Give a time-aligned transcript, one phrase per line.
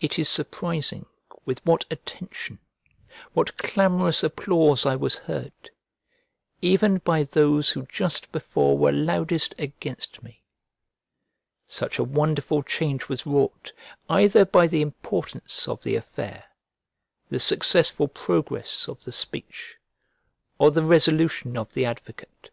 [0.00, 1.04] It is surprising
[1.44, 2.58] with what attention,
[3.34, 5.52] what clamorous applause I was heard,
[6.62, 10.42] even by those who just before were loudest against me:
[11.68, 13.74] such a wonderful change was wrought
[14.08, 16.44] either by the importance of the affair,
[17.28, 19.76] the successful progress of the speech,
[20.58, 22.48] or the resolution of the advocate.